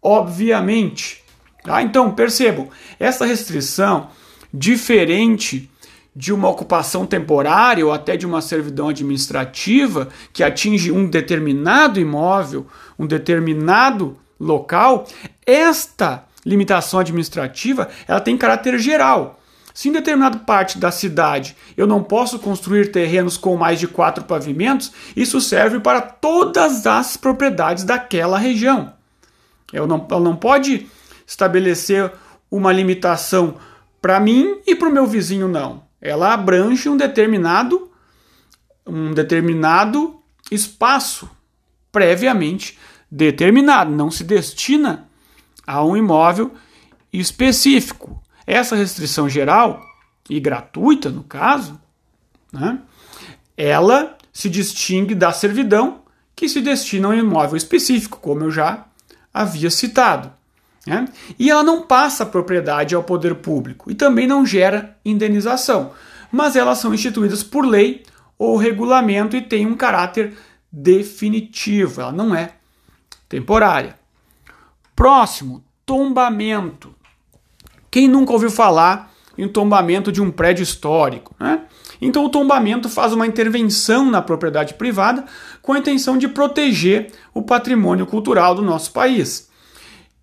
Obviamente. 0.00 1.24
Tá? 1.64 1.82
Então, 1.82 2.12
percebam, 2.14 2.68
essa 2.96 3.26
restrição, 3.26 4.08
diferente 4.54 5.68
de 6.14 6.32
uma 6.32 6.48
ocupação 6.48 7.04
temporária 7.04 7.84
ou 7.84 7.92
até 7.92 8.16
de 8.16 8.24
uma 8.24 8.40
servidão 8.40 8.88
administrativa 8.88 10.08
que 10.32 10.44
atinge 10.44 10.92
um 10.92 11.10
determinado 11.10 11.98
imóvel, 11.98 12.68
um 12.96 13.04
determinado 13.04 14.16
local, 14.38 15.08
esta 15.44 16.24
limitação 16.44 17.00
administrativa 17.00 17.88
ela 18.06 18.20
tem 18.20 18.38
caráter 18.38 18.78
geral. 18.78 19.35
Se 19.76 19.90
em 19.90 19.92
determinada 19.92 20.38
parte 20.38 20.78
da 20.78 20.90
cidade 20.90 21.54
eu 21.76 21.86
não 21.86 22.02
posso 22.02 22.38
construir 22.38 22.90
terrenos 22.90 23.36
com 23.36 23.58
mais 23.58 23.78
de 23.78 23.86
quatro 23.86 24.24
pavimentos, 24.24 24.90
isso 25.14 25.38
serve 25.38 25.80
para 25.80 26.00
todas 26.00 26.86
as 26.86 27.18
propriedades 27.18 27.84
daquela 27.84 28.38
região. 28.38 28.94
Não, 29.70 30.06
ela 30.10 30.20
não 30.20 30.34
pode 30.34 30.86
estabelecer 31.26 32.10
uma 32.50 32.72
limitação 32.72 33.56
para 34.00 34.18
mim 34.18 34.62
e 34.66 34.74
para 34.74 34.88
o 34.88 34.92
meu 34.92 35.06
vizinho, 35.06 35.46
não. 35.46 35.82
Ela 36.00 36.32
abrange 36.32 36.88
um 36.88 36.96
determinado, 36.96 37.90
um 38.86 39.12
determinado 39.12 40.18
espaço 40.50 41.28
previamente 41.92 42.78
determinado, 43.10 43.90
não 43.90 44.10
se 44.10 44.24
destina 44.24 45.06
a 45.66 45.84
um 45.84 45.94
imóvel 45.94 46.54
específico. 47.12 48.22
Essa 48.46 48.76
restrição 48.76 49.28
geral 49.28 49.82
e 50.30 50.38
gratuita, 50.38 51.10
no 51.10 51.24
caso, 51.24 51.80
né, 52.52 52.78
ela 53.56 54.16
se 54.32 54.48
distingue 54.48 55.14
da 55.14 55.32
servidão 55.32 56.02
que 56.34 56.48
se 56.48 56.60
destina 56.60 57.08
a 57.08 57.10
um 57.10 57.14
imóvel 57.14 57.56
específico, 57.56 58.20
como 58.20 58.44
eu 58.44 58.50
já 58.50 58.84
havia 59.32 59.70
citado. 59.70 60.30
Né? 60.86 61.06
E 61.38 61.50
ela 61.50 61.64
não 61.64 61.82
passa 61.82 62.22
a 62.22 62.26
propriedade 62.26 62.94
ao 62.94 63.02
poder 63.02 63.34
público 63.36 63.90
e 63.90 63.94
também 63.94 64.26
não 64.26 64.46
gera 64.46 64.96
indenização, 65.04 65.92
mas 66.30 66.54
elas 66.54 66.78
são 66.78 66.94
instituídas 66.94 67.42
por 67.42 67.66
lei 67.66 68.04
ou 68.38 68.56
regulamento 68.56 69.36
e 69.36 69.40
têm 69.40 69.66
um 69.66 69.76
caráter 69.76 70.36
definitivo, 70.70 72.02
ela 72.02 72.12
não 72.12 72.34
é 72.34 72.52
temporária. 73.28 73.98
Próximo, 74.94 75.64
tombamento. 75.84 76.94
Quem 77.90 78.08
nunca 78.08 78.32
ouviu 78.32 78.50
falar 78.50 79.12
em 79.38 79.48
tombamento 79.48 80.10
de 80.10 80.22
um 80.22 80.30
prédio 80.30 80.62
histórico? 80.62 81.34
Né? 81.38 81.60
Então, 82.00 82.24
o 82.24 82.28
tombamento 82.28 82.88
faz 82.88 83.12
uma 83.12 83.26
intervenção 83.26 84.10
na 84.10 84.20
propriedade 84.20 84.74
privada 84.74 85.24
com 85.62 85.72
a 85.72 85.78
intenção 85.78 86.18
de 86.18 86.28
proteger 86.28 87.12
o 87.32 87.42
patrimônio 87.42 88.06
cultural 88.06 88.54
do 88.54 88.62
nosso 88.62 88.92
país. 88.92 89.48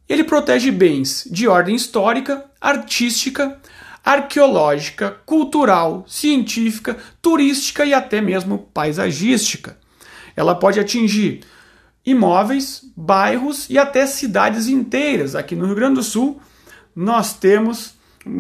Ele 0.07 0.23
protege 0.23 0.69
bens 0.69 1.27
de 1.31 1.47
ordem 1.47 1.75
histórica, 1.75 2.45
artística, 2.59 3.57
arqueológica, 4.03 5.17
cultural, 5.25 6.03
científica, 6.07 6.97
turística 7.21 7.85
e 7.85 7.93
até 7.93 8.19
mesmo 8.19 8.69
paisagística. 8.73 9.77
Ela 10.35 10.55
pode 10.55 10.79
atingir 10.79 11.41
imóveis, 12.05 12.83
bairros 12.97 13.69
e 13.69 13.77
até 13.77 14.05
cidades 14.05 14.67
inteiras. 14.67 15.35
Aqui 15.35 15.55
no 15.55 15.65
Rio 15.65 15.75
Grande 15.75 15.95
do 15.95 16.03
Sul, 16.03 16.41
nós 16.95 17.33
temos, 17.33 17.95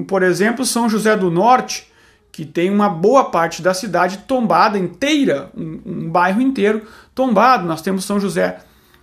por 0.07 0.23
exemplo, 0.23 0.65
São 0.65 0.89
José 0.89 1.15
do 1.15 1.31
Norte, 1.31 1.91
que 2.31 2.45
tem 2.45 2.69
uma 2.69 2.89
boa 2.89 3.25
parte 3.25 3.61
da 3.61 3.73
cidade 3.73 4.19
tombada 4.19 4.77
inteira, 4.77 5.51
um, 5.55 5.81
um, 5.85 6.09
bairro 6.09 6.41
inteiro 6.41 6.81
tombado. 7.13 7.67
Nós 7.67 7.81
temos 7.81 8.05
São 8.05 8.19
José, 8.19 8.59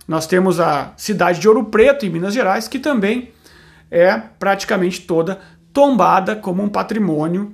nós 0.07 0.27
temos 0.27 0.59
a 0.59 0.93
cidade 0.97 1.39
de 1.39 1.47
Ouro 1.47 1.65
Preto, 1.65 2.05
em 2.05 2.09
Minas 2.09 2.33
Gerais, 2.33 2.67
que 2.67 2.77
também 2.77 3.31
é 3.89 4.17
praticamente 4.17 5.01
toda 5.01 5.39
tombada 5.71 6.35
como 6.35 6.61
um 6.61 6.69
patrimônio 6.69 7.53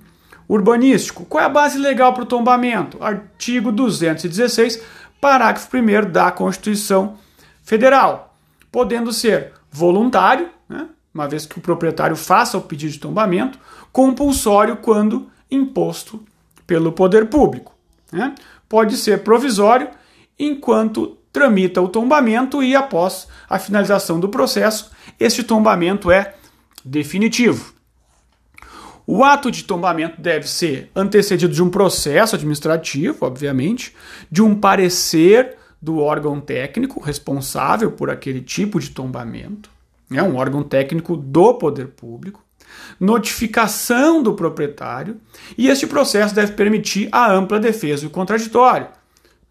urbanístico. 0.49 1.25
Qual 1.25 1.43
é 1.43 1.45
a 1.45 1.49
base 1.49 1.77
legal 1.77 2.13
para 2.13 2.23
o 2.23 2.27
tombamento? 2.27 2.97
Artigo 3.03 3.71
216, 3.71 4.81
parágrafo 5.21 5.69
1 5.75 6.11
da 6.11 6.31
Constituição 6.31 7.17
Federal, 7.63 8.35
podendo 8.71 9.11
ser 9.11 9.53
voluntário, 9.69 10.49
né? 10.67 10.87
Uma 11.17 11.27
vez 11.27 11.47
que 11.47 11.57
o 11.57 11.61
proprietário 11.61 12.15
faça 12.15 12.59
o 12.59 12.61
pedido 12.61 12.91
de 12.91 12.99
tombamento, 12.99 13.57
compulsório 13.91 14.77
quando 14.77 15.27
imposto 15.49 16.23
pelo 16.67 16.91
poder 16.91 17.25
público. 17.27 17.75
Né? 18.11 18.35
Pode 18.69 18.95
ser 18.97 19.23
provisório 19.23 19.89
enquanto 20.37 21.17
tramita 21.33 21.81
o 21.81 21.87
tombamento 21.87 22.61
e 22.61 22.75
após 22.75 23.27
a 23.49 23.57
finalização 23.57 24.19
do 24.19 24.29
processo, 24.29 24.91
este 25.19 25.43
tombamento 25.43 26.11
é 26.11 26.35
definitivo. 26.85 27.73
O 29.05 29.23
ato 29.23 29.49
de 29.49 29.63
tombamento 29.63 30.21
deve 30.21 30.47
ser 30.47 30.91
antecedido 30.95 31.53
de 31.53 31.63
um 31.63 31.69
processo 31.69 32.35
administrativo, 32.35 33.25
obviamente, 33.25 33.95
de 34.29 34.43
um 34.43 34.53
parecer 34.53 35.57
do 35.81 35.99
órgão 35.99 36.39
técnico 36.39 36.99
responsável 36.99 37.91
por 37.91 38.09
aquele 38.09 38.41
tipo 38.41 38.79
de 38.79 38.89
tombamento, 38.89 39.69
é 40.11 40.23
um 40.23 40.37
órgão 40.37 40.63
técnico 40.63 41.17
do 41.17 41.53
poder 41.55 41.87
público, 41.87 42.43
notificação 42.99 44.21
do 44.23 44.33
proprietário, 44.33 45.17
e 45.57 45.67
este 45.67 45.87
processo 45.87 46.33
deve 46.33 46.53
permitir 46.53 47.09
a 47.11 47.31
ampla 47.31 47.59
defesa 47.59 48.03
e 48.03 48.07
o 48.07 48.11
contraditório, 48.11 48.87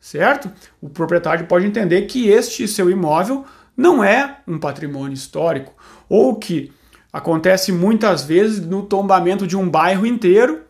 certo? 0.01 0.51
O 0.81 0.89
proprietário 0.89 1.47
pode 1.47 1.67
entender 1.67 2.03
que 2.03 2.29
este 2.29 2.67
seu 2.67 2.91
imóvel 2.91 3.45
não 3.77 4.03
é 4.03 4.39
um 4.47 4.59
patrimônio 4.59 5.15
histórico, 5.15 5.75
ou 6.09 6.37
que 6.37 6.73
acontece 7.13 7.73
muitas 7.73 8.25
vezes 8.25 8.65
no 8.65 8.83
tombamento 8.83 9.47
de 9.47 9.57
um 9.57 9.69
bairro 9.69 10.07
inteiro. 10.07 10.63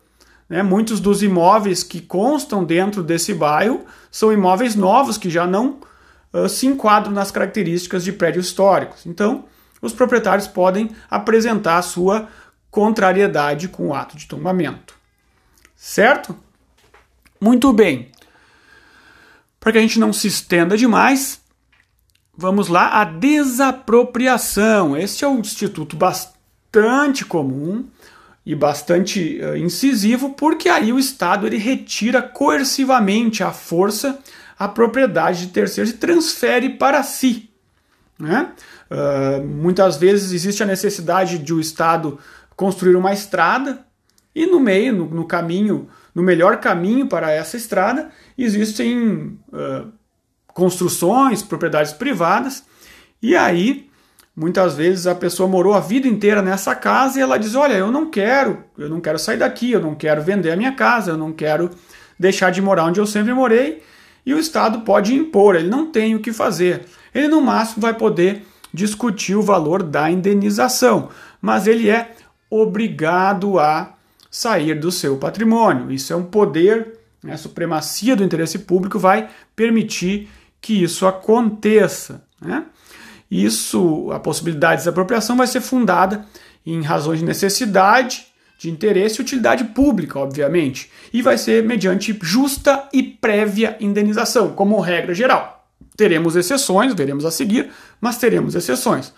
Né? 0.49 0.63
Muitos 0.63 0.99
dos 0.99 1.23
imóveis 1.23 1.83
que 1.83 2.01
constam 2.01 2.63
dentro 2.63 3.03
desse 3.03 3.33
bairro 3.33 3.85
são 4.09 4.31
imóveis 4.31 4.75
novos 4.75 5.17
que 5.17 5.29
já 5.29 5.45
não 5.45 5.79
uh, 6.33 6.47
se 6.47 6.65
enquadram 6.65 7.11
nas 7.11 7.31
características 7.31 8.03
de 8.03 8.13
prédios 8.13 8.47
históricos. 8.47 9.05
Então, 9.05 9.45
os 9.81 9.93
proprietários 9.93 10.47
podem 10.47 10.89
apresentar 11.09 11.81
sua 11.81 12.27
contrariedade 12.69 13.67
com 13.67 13.87
o 13.87 13.93
ato 13.93 14.17
de 14.17 14.27
tombamento. 14.27 14.95
Certo? 15.75 16.37
Muito 17.39 17.71
bem. 17.71 18.11
Para 19.59 19.73
que 19.73 19.77
a 19.77 19.81
gente 19.81 19.99
não 19.99 20.13
se 20.13 20.27
estenda 20.27 20.77
demais, 20.77 21.41
vamos 22.35 22.67
lá, 22.67 23.01
a 23.01 23.03
desapropriação. 23.03 24.95
Este 24.95 25.25
é 25.25 25.27
um 25.27 25.39
instituto 25.39 25.95
bastante 25.95 27.25
comum 27.25 27.85
e 28.45 28.55
bastante 28.55 29.39
uh, 29.41 29.57
incisivo, 29.57 30.29
porque 30.31 30.69
aí 30.69 30.93
o 30.93 30.99
Estado 30.99 31.45
ele 31.45 31.57
retira 31.57 32.21
coercivamente 32.21 33.43
a 33.43 33.51
força 33.51 34.19
a 34.57 34.67
propriedade 34.67 35.45
de 35.45 35.51
terceiros 35.51 35.93
e 35.93 35.97
transfere 35.97 36.69
para 36.71 37.03
si. 37.03 37.46
Né? 38.19 38.51
Uh, 38.89 39.45
muitas 39.45 39.97
vezes 39.97 40.31
existe 40.31 40.63
a 40.63 40.65
necessidade 40.65 41.37
de 41.37 41.53
o 41.53 41.59
Estado 41.59 42.17
construir 42.55 42.95
uma 42.95 43.13
estrada 43.13 43.85
e 44.37 44.45
no 44.45 44.59
meio, 44.59 44.93
no, 44.93 45.05
no 45.05 45.25
caminho, 45.25 45.89
no 46.13 46.21
melhor 46.21 46.57
caminho 46.57 47.07
para 47.07 47.31
essa 47.31 47.57
estrada, 47.57 48.11
existem 48.37 49.39
uh, 49.51 49.91
construções, 50.53 51.41
propriedades 51.41 51.93
privadas, 51.93 52.63
e 53.19 53.35
aí 53.35 53.89
muitas 54.35 54.75
vezes 54.75 55.07
a 55.07 55.15
pessoa 55.15 55.49
morou 55.49 55.73
a 55.73 55.79
vida 55.79 56.07
inteira 56.07 56.43
nessa 56.43 56.75
casa 56.75 57.17
e 57.17 57.21
ela 57.23 57.37
diz: 57.37 57.55
Olha, 57.55 57.73
eu 57.73 57.91
não 57.91 58.11
quero, 58.11 58.63
eu 58.77 58.87
não 58.87 59.01
quero 59.01 59.17
sair 59.17 59.37
daqui, 59.37 59.71
eu 59.71 59.81
não 59.81 59.95
quero 59.95 60.21
vender 60.21 60.51
a 60.51 60.55
minha 60.55 60.73
casa, 60.73 61.11
eu 61.11 61.17
não 61.17 61.33
quero 61.33 61.71
deixar 62.19 62.51
de 62.51 62.61
morar 62.61 62.85
onde 62.85 62.99
eu 62.99 63.07
sempre 63.07 63.33
morei. 63.33 63.81
E 64.27 64.33
o 64.33 64.39
Estado 64.39 64.81
pode 64.81 65.15
impor, 65.15 65.55
ele 65.55 65.69
não 65.69 65.89
tem 65.89 66.13
o 66.13 66.19
que 66.19 66.33
fazer. 66.33 66.83
Ele 67.15 67.29
no 67.29 67.39
máximo 67.39 67.81
vai 67.81 67.93
poder 67.93 68.45
discutir 68.73 69.35
o 69.35 69.41
valor 69.41 69.81
da 69.81 70.11
indenização, 70.11 71.07
mas 71.41 71.65
ele 71.65 71.89
é 71.89 72.13
obrigado 72.49 73.57
a 73.57 73.93
sair 74.29 74.77
do 74.77 74.91
seu 74.91 75.15
patrimônio. 75.15 75.93
Isso 75.93 76.11
é 76.11 76.15
um 76.17 76.25
poder, 76.25 76.99
né, 77.23 77.35
a 77.35 77.37
supremacia 77.37 78.17
do 78.17 78.23
interesse 78.23 78.59
público 78.59 78.99
vai 78.99 79.29
permitir 79.55 80.27
que 80.59 80.83
isso 80.83 81.07
aconteça. 81.07 82.21
Né? 82.41 82.65
Isso, 83.31 84.11
a 84.11 84.19
possibilidade 84.19 84.73
de 84.73 84.79
desapropriação 84.79 85.37
vai 85.37 85.47
ser 85.47 85.61
fundada 85.61 86.25
em 86.65 86.81
razões 86.81 87.19
de 87.19 87.25
necessidade, 87.25 88.27
de 88.57 88.69
interesse 88.69 89.19
e 89.19 89.21
utilidade 89.21 89.63
pública, 89.65 90.19
obviamente, 90.19 90.91
e 91.13 91.21
vai 91.21 91.37
ser 91.37 91.63
mediante 91.63 92.17
justa 92.21 92.89
e 92.91 93.03
prévia 93.03 93.77
indenização, 93.79 94.53
como 94.53 94.79
regra 94.79 95.13
geral. 95.13 95.67
Teremos 95.95 96.35
exceções, 96.35 96.93
veremos 96.93 97.25
a 97.25 97.31
seguir, 97.31 97.71
mas 98.01 98.17
teremos 98.17 98.55
exceções. 98.55 99.13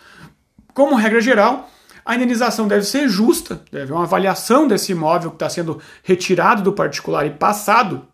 Como 0.74 0.96
regra 0.96 1.22
geral, 1.22 1.69
a 2.05 2.15
indenização 2.15 2.67
deve 2.67 2.86
ser 2.86 3.08
justa, 3.08 3.62
deve 3.72 3.84
haver 3.84 3.93
uma 3.93 4.03
avaliação 4.03 4.67
desse 4.67 4.91
imóvel 4.91 5.29
que 5.31 5.36
está 5.36 5.50
sendo 5.50 5.81
retirado 6.03 6.63
do 6.63 6.74
particular 6.74 7.25
e 7.25 7.31
passado 7.31 8.08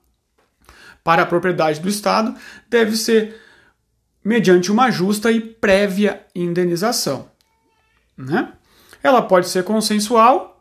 para 1.03 1.21
a 1.21 1.25
propriedade 1.25 1.79
do 1.79 1.87
Estado, 1.87 2.35
deve 2.67 2.97
ser 2.97 3.39
mediante 4.23 4.71
uma 4.71 4.89
justa 4.89 5.31
e 5.31 5.39
prévia 5.39 6.25
indenização. 6.33 7.29
Né? 8.17 8.51
Ela 9.03 9.21
pode 9.21 9.47
ser 9.47 9.63
consensual, 9.63 10.54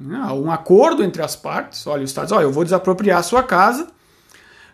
né? 0.00 0.18
um 0.32 0.50
acordo 0.50 1.04
entre 1.04 1.22
as 1.22 1.36
partes. 1.36 1.86
Olha, 1.86 2.00
o 2.00 2.04
Estado 2.04 2.26
diz, 2.26 2.32
olha, 2.32 2.44
eu 2.44 2.52
vou 2.52 2.64
desapropriar 2.64 3.18
a 3.18 3.22
sua 3.22 3.42
casa 3.42 3.86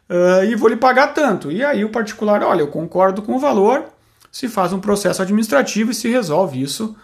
uh, 0.09 0.45
e 0.45 0.55
vou 0.55 0.69
lhe 0.69 0.77
pagar 0.77 1.09
tanto. 1.09 1.51
E 1.51 1.65
aí 1.65 1.85
o 1.85 1.91
particular, 1.91 2.43
olha, 2.43 2.61
eu 2.61 2.69
concordo 2.69 3.21
com 3.23 3.35
o 3.35 3.39
valor, 3.39 3.85
se 4.31 4.49
faz 4.49 4.73
um 4.73 4.79
processo 4.79 5.21
administrativo 5.21 5.91
e 5.91 5.95
se 5.95 6.09
resolve 6.09 6.63
isso 6.63 6.97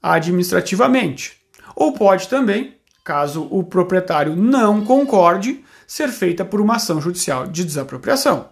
administrativamente. 0.00 1.36
Ou 1.74 1.92
pode 1.92 2.28
também, 2.28 2.76
caso 3.02 3.48
o 3.50 3.64
proprietário 3.64 4.36
não 4.36 4.84
concorde, 4.84 5.64
ser 5.86 6.08
feita 6.08 6.44
por 6.44 6.60
uma 6.60 6.76
ação 6.76 7.00
judicial 7.00 7.46
de 7.46 7.64
desapropriação, 7.64 8.50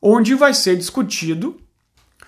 onde 0.00 0.34
vai 0.34 0.52
ser 0.52 0.76
discutido 0.76 1.56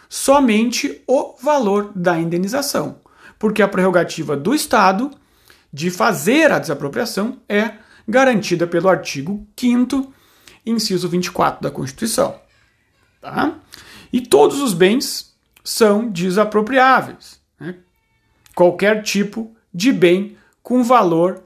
somente 0.09 1.03
o 1.07 1.35
valor 1.43 1.93
da 1.95 2.19
indenização, 2.19 2.97
porque 3.39 3.61
a 3.61 3.69
prerrogativa 3.69 4.37
do 4.37 4.55
Estado 4.55 5.11
de 5.75 5.91
fazer 5.91 6.53
a 6.53 6.61
desapropriação 6.61 7.41
é 7.49 7.73
garantida 8.07 8.65
pelo 8.65 8.89
artigo 8.89 9.45
5 9.59 10.15
inciso 10.65 11.09
24 11.09 11.61
da 11.61 11.71
Constituição. 11.71 12.41
Tá? 13.21 13.59
E 14.13 14.21
todos 14.21 14.63
os 14.63 14.73
bens 14.73 15.35
são 15.65 16.09
desapropriáveis 16.09 17.43
qualquer 18.55 19.03
tipo 19.03 19.53
de 19.73 19.93
bem 19.93 20.37
com 20.63 20.85
valor 20.85 21.43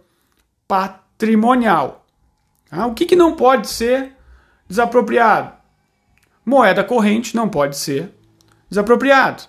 patrimonial. 0.66 2.06
Ah, 2.70 2.86
o 2.86 2.92
que, 2.92 3.06
que 3.06 3.16
não 3.16 3.34
pode 3.34 3.66
ser 3.66 4.12
desapropriado? 4.68 5.54
Moeda 6.44 6.84
corrente 6.84 7.34
não 7.34 7.48
pode 7.48 7.78
ser 7.78 8.12
desapropriado. 8.68 9.44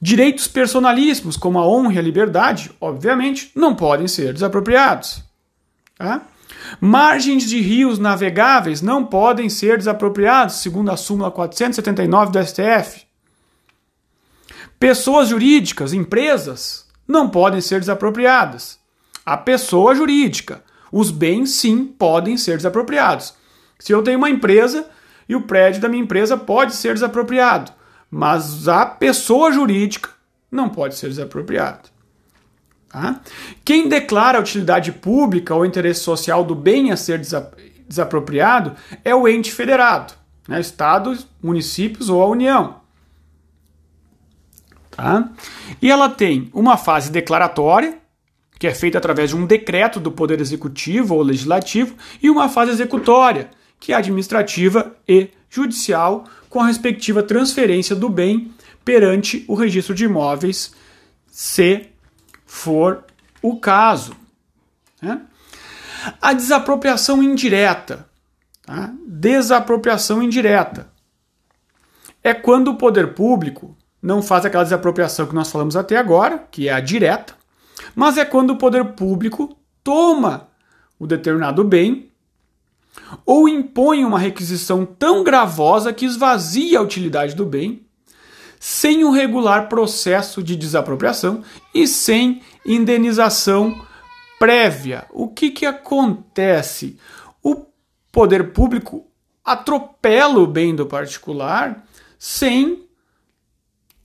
Direitos 0.00 0.46
personalíssimos, 0.46 1.36
como 1.36 1.58
a 1.58 1.66
honra 1.66 1.94
e 1.94 1.98
a 1.98 2.02
liberdade, 2.02 2.70
obviamente, 2.80 3.50
não 3.54 3.74
podem 3.74 4.06
ser 4.06 4.32
desapropriados. 4.32 5.24
Tá? 5.96 6.22
Margens 6.80 7.48
de 7.48 7.60
rios 7.60 7.98
navegáveis 7.98 8.82
não 8.82 9.04
podem 9.04 9.48
ser 9.48 9.78
desapropriados, 9.78 10.56
segundo 10.56 10.90
a 10.90 10.96
súmula 10.96 11.30
479 11.30 12.32
do 12.32 12.44
STF. 12.44 13.06
Pessoas 14.78 15.28
jurídicas, 15.28 15.92
empresas, 15.94 16.86
não 17.08 17.30
podem 17.30 17.60
ser 17.60 17.80
desapropriadas. 17.80 18.78
A 19.24 19.36
pessoa 19.36 19.94
jurídica, 19.94 20.62
os 20.92 21.10
bens 21.10 21.50
sim 21.50 21.86
podem 21.86 22.36
ser 22.36 22.56
desapropriados. 22.58 23.34
Se 23.78 23.92
eu 23.92 24.02
tenho 24.02 24.18
uma 24.18 24.30
empresa 24.30 24.88
e 25.28 25.34
o 25.34 25.42
prédio 25.42 25.80
da 25.80 25.88
minha 25.88 26.02
empresa 26.02 26.36
pode 26.36 26.74
ser 26.74 26.94
desapropriado, 26.94 27.72
mas 28.10 28.68
a 28.68 28.86
pessoa 28.86 29.52
jurídica 29.52 30.10
não 30.50 30.68
pode 30.68 30.94
ser 30.96 31.08
desapropriado. 31.08 31.88
Tá? 32.88 33.20
Quem 33.64 33.88
declara 33.88 34.38
a 34.38 34.40
utilidade 34.40 34.92
pública 34.92 35.54
ou 35.54 35.66
interesse 35.66 36.00
social 36.00 36.44
do 36.44 36.54
bem 36.54 36.90
a 36.92 36.96
ser 36.96 37.20
desapropriado 37.86 38.74
é 39.04 39.14
o 39.14 39.28
ente 39.28 39.52
federado, 39.52 40.14
né? 40.48 40.60
estados, 40.60 41.26
municípios 41.42 42.08
ou 42.08 42.22
a 42.22 42.26
União. 42.26 42.80
Tá? 44.90 45.30
E 45.82 45.90
ela 45.90 46.08
tem 46.08 46.50
uma 46.54 46.78
fase 46.78 47.10
declaratória, 47.10 47.98
que 48.58 48.66
é 48.66 48.74
feita 48.74 48.96
através 48.96 49.30
de 49.30 49.36
um 49.36 49.44
decreto 49.44 50.00
do 50.00 50.10
Poder 50.10 50.40
Executivo 50.40 51.16
ou 51.16 51.22
Legislativo, 51.22 51.94
e 52.22 52.30
uma 52.30 52.48
fase 52.48 52.70
executória, 52.70 53.50
que 53.78 53.92
é 53.92 53.96
administrativa 53.96 54.96
e 55.06 55.28
judicial, 55.50 56.24
com 56.56 56.62
a 56.62 56.68
respectiva 56.68 57.22
transferência 57.22 57.94
do 57.94 58.08
bem 58.08 58.50
perante 58.82 59.44
o 59.46 59.54
registro 59.54 59.94
de 59.94 60.06
imóveis, 60.06 60.72
se 61.26 61.90
for 62.46 63.04
o 63.42 63.60
caso. 63.60 64.16
Né? 65.02 65.20
A 66.18 66.32
desapropriação 66.32 67.22
indireta. 67.22 68.08
Tá? 68.64 68.90
Desapropriação 69.06 70.22
indireta 70.22 70.90
é 72.24 72.32
quando 72.32 72.68
o 72.68 72.76
poder 72.76 73.12
público 73.12 73.76
não 74.00 74.22
faz 74.22 74.46
aquela 74.46 74.64
desapropriação 74.64 75.26
que 75.26 75.34
nós 75.34 75.52
falamos 75.52 75.76
até 75.76 75.98
agora, 75.98 76.38
que 76.50 76.70
é 76.70 76.72
a 76.72 76.80
direta, 76.80 77.34
mas 77.94 78.16
é 78.16 78.24
quando 78.24 78.52
o 78.52 78.56
poder 78.56 78.82
público 78.94 79.58
toma 79.84 80.48
o 80.98 81.06
determinado 81.06 81.62
bem 81.62 82.10
ou 83.24 83.48
impõe 83.48 84.04
uma 84.04 84.18
requisição 84.18 84.84
tão 84.84 85.22
gravosa 85.22 85.92
que 85.92 86.04
esvazia 86.04 86.78
a 86.78 86.82
utilidade 86.82 87.34
do 87.34 87.44
bem, 87.44 87.86
sem 88.58 89.04
um 89.04 89.10
regular 89.10 89.68
processo 89.68 90.42
de 90.42 90.56
desapropriação 90.56 91.42
e 91.74 91.86
sem 91.86 92.42
indenização 92.64 93.80
prévia. 94.38 95.06
O 95.10 95.28
que, 95.28 95.50
que 95.50 95.66
acontece? 95.66 96.98
O 97.42 97.66
poder 98.10 98.52
público 98.52 99.06
atropela 99.44 100.40
o 100.40 100.46
bem 100.46 100.74
do 100.74 100.86
particular 100.86 101.84
sem 102.18 102.86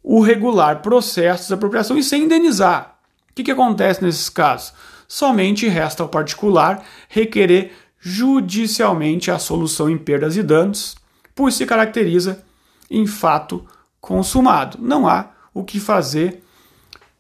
o 0.04 0.20
regular 0.20 0.82
processo 0.82 1.48
de 1.48 1.54
apropriação 1.54 1.98
e 1.98 2.04
sem 2.04 2.24
indenizar. 2.24 3.00
O 3.30 3.34
que, 3.34 3.44
que 3.44 3.52
acontece 3.52 4.04
nesses 4.04 4.30
casos? 4.30 4.74
Somente 5.08 5.68
resta 5.68 6.04
ao 6.04 6.10
particular 6.10 6.86
requerer 7.10 7.74
judicialmente 8.02 9.30
a 9.30 9.38
solução 9.38 9.88
em 9.88 9.98
perdas 9.98 10.36
e 10.36 10.42
danos, 10.42 10.96
pois 11.36 11.54
se 11.54 11.66
caracteriza 11.68 12.44
em 12.90 13.06
fato 13.06 13.64
consumado. 14.02 14.80
Não 14.82 15.08
há 15.08 15.30
o 15.54 15.64
que 15.64 15.80
fazer 15.80 16.44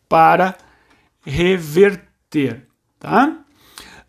para 0.10 0.56
reverter. 1.24 2.66
Tá? 3.00 3.38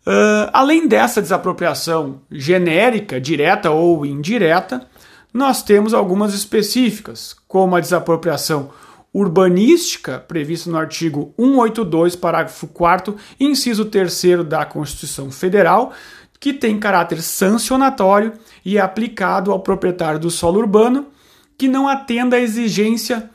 Uh, 0.05 0.49
além 0.51 0.87
dessa 0.87 1.21
desapropriação 1.21 2.21
genérica, 2.29 3.21
direta 3.21 3.69
ou 3.69 4.05
indireta, 4.05 4.87
nós 5.33 5.63
temos 5.63 5.93
algumas 5.93 6.33
específicas, 6.33 7.35
como 7.47 7.75
a 7.75 7.79
desapropriação 7.79 8.71
urbanística, 9.13 10.19
prevista 10.19 10.69
no 10.69 10.77
artigo 10.77 11.33
182, 11.37 12.15
parágrafo 12.15 12.67
4, 12.67 13.15
inciso 13.39 13.85
3 13.85 14.43
da 14.45 14.65
Constituição 14.65 15.31
Federal, 15.31 15.93
que 16.43 16.51
tem 16.51 16.77
caráter 16.77 17.21
sancionatório 17.21 18.33
e 18.65 18.77
é 18.77 18.81
aplicado 18.81 19.49
ao 19.49 19.61
proprietário 19.61 20.19
do 20.19 20.29
solo 20.29 20.59
urbano 20.59 21.07
que 21.57 21.69
não 21.69 21.87
atenda 21.87 22.35
à 22.35 22.39
exigência 22.41 23.29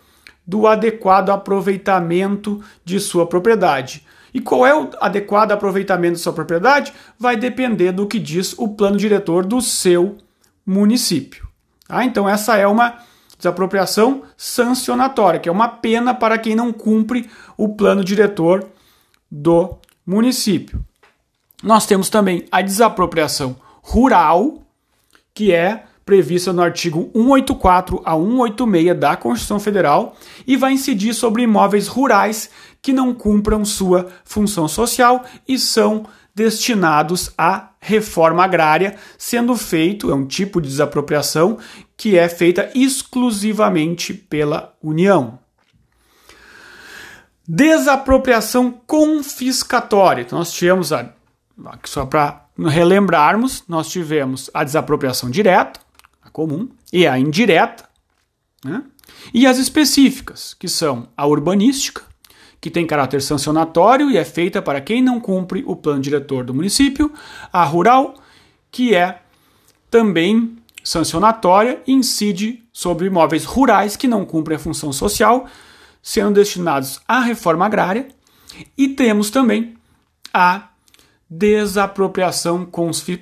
do 0.47 0.67
adequado 0.67 1.31
aproveitamento 1.31 2.63
de 2.85 3.01
sua 3.01 3.27
propriedade. 3.27 4.05
E 4.35 4.43
qual 4.43 4.67
é 4.67 4.79
o 4.79 4.91
adequado 5.01 5.53
aproveitamento 5.53 6.17
de 6.17 6.21
sua 6.21 6.35
propriedade? 6.35 6.93
Vai 7.19 7.35
depender 7.35 7.93
do 7.93 8.07
que 8.07 8.19
diz 8.19 8.55
o 8.59 8.69
plano 8.69 8.99
diretor 8.99 9.47
do 9.47 9.63
seu 9.63 10.19
município. 10.67 11.49
Ah, 11.89 12.05
então, 12.05 12.29
essa 12.29 12.59
é 12.59 12.67
uma 12.67 12.99
desapropriação 13.39 14.25
sancionatória, 14.37 15.41
que 15.41 15.49
é 15.49 15.53
uma 15.53 15.69
pena 15.69 16.13
para 16.13 16.37
quem 16.37 16.55
não 16.55 16.75
cumpre 16.75 17.31
o 17.57 17.71
plano 17.71 18.05
diretor 18.05 18.69
do 19.31 19.79
município. 20.05 20.87
Nós 21.63 21.87
temos 21.87 22.09
também 22.09 22.45
a 22.51 22.63
desapropriação 22.63 23.57
rural, 23.83 24.63
que 25.35 25.53
é 25.53 25.85
prevista 26.05 26.53
no 26.53 26.63
artigo 26.63 27.11
184 27.13 28.01
a 28.05 28.13
186 28.15 28.99
da 28.99 29.17
Constituição 29.17 29.61
Federal 29.61 30.17
e 30.47 30.57
vai 30.57 30.73
incidir 30.73 31.13
sobre 31.13 31.43
imóveis 31.43 31.87
rurais 31.87 32.49
que 32.81 32.95
não 32.95 33.13
cumpram 33.13 33.65
sua 33.65 34.09
função 34.25 34.67
social 34.67 35.25
e 35.47 35.59
são 35.59 36.07
destinados 36.35 37.33
à 37.37 37.71
reforma 37.81 38.45
agrária, 38.45 38.97
sendo 39.19 39.57
feito, 39.57 40.11
é 40.11 40.15
um 40.15 40.25
tipo 40.25 40.61
de 40.61 40.69
desapropriação 40.69 41.59
que 41.97 42.17
é 42.17 42.29
feita 42.29 42.71
exclusivamente 42.75 44.15
pela 44.15 44.73
União. 44.83 45.39
Desapropriação 47.47 48.71
confiscatória. 48.87 50.23
Então, 50.23 50.39
nós 50.39 50.53
tivemos, 50.53 50.93
a, 50.93 51.13
só 51.85 52.07
para 52.07 52.47
relembrarmos, 52.57 53.65
nós 53.69 53.89
tivemos 53.89 54.51
a 54.55 54.65
desapropriação 54.65 55.31
direta, 55.31 55.81
a 56.23 56.31
comum, 56.31 56.69
e 56.93 57.07
a 57.07 57.19
indireta, 57.19 57.89
né? 58.65 58.83
e 59.33 59.47
as 59.47 59.59
específicas, 59.59 60.55
que 60.55 60.69
são 60.69 61.09
a 61.17 61.27
urbanística, 61.27 62.03
que 62.61 62.71
tem 62.71 62.87
caráter 62.87 63.23
sancionatório 63.23 64.11
e 64.11 64.17
é 64.17 64.25
feita 64.25 64.61
para 64.61 64.81
quem 64.81 65.03
não 65.03 65.21
cumpre 65.21 65.63
o 65.67 65.77
plano 65.77 66.01
diretor 66.01 66.45
do 66.45 66.55
município, 66.55 67.13
a 67.53 67.65
rural, 67.65 68.15
que 68.71 68.95
é 68.95 69.23
também 69.91 70.57
sancionatória 70.83 71.83
e 71.87 71.93
incide 71.93 72.65
sobre 72.73 73.07
imóveis 73.07 73.45
rurais 73.45 73.97
que 73.97 74.09
não 74.09 74.25
cumprem 74.25 74.57
a 74.57 74.61
função 74.61 74.93
social, 74.93 75.47
sendo 76.03 76.35
destinados 76.35 77.01
à 77.07 77.21
reforma 77.21 77.67
agrária, 77.67 78.09
e 78.77 78.89
temos 78.89 79.31
também 79.31 79.77
a 80.33 80.69
desapropriação 81.29 82.67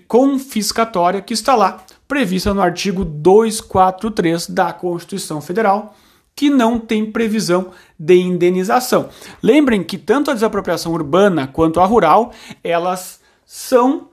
confiscatória 0.06 1.20
que 1.20 1.34
está 1.34 1.54
lá, 1.54 1.84
prevista 2.06 2.54
no 2.54 2.62
artigo 2.62 3.04
243 3.04 4.48
da 4.48 4.72
Constituição 4.72 5.40
Federal, 5.40 5.94
que 6.34 6.50
não 6.50 6.78
tem 6.78 7.10
previsão 7.10 7.70
de 7.98 8.16
indenização. 8.16 9.08
Lembrem 9.42 9.82
que 9.82 9.96
tanto 9.96 10.30
a 10.30 10.34
desapropriação 10.34 10.92
urbana 10.92 11.46
quanto 11.46 11.80
a 11.80 11.86
rural, 11.86 12.32
elas 12.62 13.20
são 13.44 14.08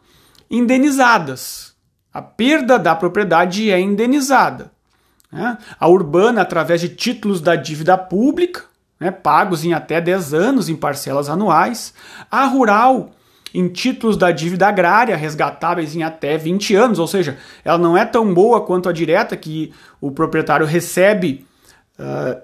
indenizadas. 0.50 1.74
A 2.14 2.22
perda 2.22 2.80
da 2.80 2.96
propriedade 2.96 3.70
é 3.70 3.80
indenizada. 3.80 4.72
Né? 5.32 5.58
A 5.80 5.88
urbana, 5.88 6.42
através 6.42 6.80
de 6.80 6.90
títulos 6.90 7.42
da 7.42 7.56
dívida 7.56 7.98
pública, 7.98 8.64
né, 9.00 9.12
pagos 9.12 9.66
em 9.66 9.74
até 9.74 10.00
10 10.00 10.34
anos 10.34 10.70
em 10.70 10.76
parcelas 10.76 11.28
anuais. 11.28 11.94
A 12.32 12.46
rural, 12.46 13.12
em 13.54 13.68
títulos 13.68 14.18
da 14.18 14.32
dívida 14.32 14.68
agrária, 14.68 15.16
resgatáveis 15.16 15.96
em 15.96 16.02
até 16.02 16.38
20 16.38 16.76
anos, 16.76 17.00
ou 17.00 17.08
seja, 17.08 17.38
ela 17.64 17.78
não 17.78 17.96
é 17.96 18.04
tão 18.04 18.34
boa 18.34 18.66
quanto 18.66 18.90
a 18.90 18.94
direta, 18.94 19.38
que 19.38 19.72
o 20.02 20.12
proprietário 20.12 20.66
recebe 20.66 21.46
uh, 22.00 22.42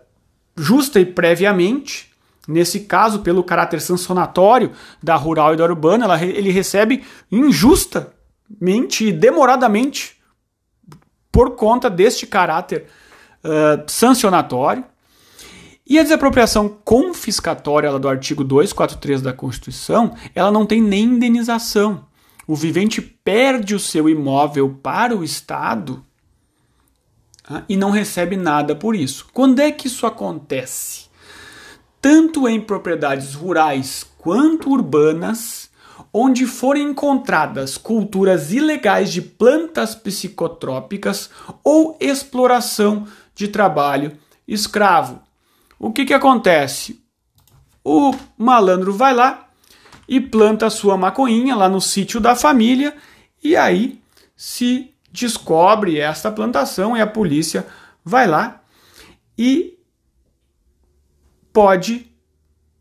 justa 0.56 1.00
e 1.00 1.06
previamente. 1.06 2.10
Nesse 2.48 2.82
caso, 2.82 3.20
pelo 3.20 3.44
caráter 3.44 3.80
sancionatório 3.80 4.72
da 5.02 5.16
rural 5.16 5.54
e 5.54 5.58
da 5.58 5.64
urbana, 5.64 6.06
ela, 6.06 6.24
ele 6.24 6.52
recebe 6.52 7.04
injustamente 7.32 9.06
e 9.06 9.12
demoradamente 9.12 10.18
por 11.32 11.56
conta 11.56 11.90
deste 11.90 12.26
caráter 12.26 12.88
uh, 13.44 13.84
sancionatório. 13.88 14.84
E 15.90 15.98
a 15.98 16.04
desapropriação 16.04 16.70
confiscatória 16.70 17.98
do 17.98 18.08
artigo 18.08 18.44
243 18.44 19.24
da 19.24 19.34
Constituição, 19.34 20.16
ela 20.36 20.52
não 20.52 20.64
tem 20.64 20.80
nem 20.80 21.06
indenização. 21.06 22.06
O 22.46 22.56
vivente 22.56 23.02
perde 23.02 23.74
o 23.74 23.80
seu 23.80 24.08
imóvel 24.08 24.78
para 24.84 25.16
o 25.16 25.24
Estado 25.24 26.06
ah, 27.50 27.64
e 27.68 27.76
não 27.76 27.90
recebe 27.90 28.38
nada 28.38 28.76
por 28.76 28.96
isso. 28.96 29.28
Quando 29.34 29.62
é 29.62 29.72
que 29.72 29.88
isso 29.88 30.06
acontece? 30.06 31.08
Tanto 32.00 32.48
em 32.48 32.62
propriedades 32.62 33.34
rurais 33.34 34.06
quanto 34.20 34.70
urbanas, 34.70 35.72
onde 36.14 36.46
forem 36.46 36.90
encontradas 36.90 37.80
culturas 37.80 38.54
ilegais 38.54 39.12
de 39.12 39.24
plantas 39.24 39.96
psicotrópicas 39.96 41.32
ou 41.64 41.98
exploração 42.00 43.08
de 43.34 43.48
trabalho 43.48 44.16
escravo. 44.48 45.29
O 45.80 45.94
que, 45.94 46.06
que 46.06 46.14
acontece? 46.14 47.02
O 47.84 48.14
malandro 48.38 48.92
vai 48.92 49.14
lá 49.14 49.48
e 50.08 50.20
planta 50.20 50.66
a 50.66 50.70
sua 50.70 50.98
maconhinha 50.98 51.56
lá 51.56 51.70
no 51.70 51.80
sítio 51.80 52.20
da 52.20 52.36
família 52.36 52.94
e 53.42 53.56
aí 53.56 54.02
se 54.36 54.94
descobre 55.10 55.98
esta 55.98 56.30
plantação 56.30 56.98
e 56.98 57.02
a 57.02 57.08
polícia 57.08 57.66
vai 58.04 58.28
lá 58.28 58.62
e 59.38 59.80
pode, 61.54 62.12